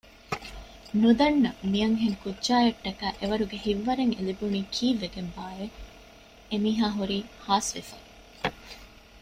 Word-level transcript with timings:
ނުދަންނަ 1.01 1.49
މިއަންހެން 1.71 2.17
ކުއްޖާއަށްޓަކައި 2.21 3.15
އެވަރުގެ 3.19 3.57
ހިތްވަރެއް 3.65 4.15
އެލިބުނީ 4.15 4.59
ކީއްވެގެންބާއެވެ؟ 4.73 5.67
އެމީހާ 6.51 6.87
ހުރީ 6.97 7.17
ހާސްވެފަ 7.45 7.97